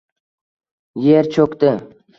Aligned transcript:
Yer 1.05 1.31
cho’kdi. 1.37 1.75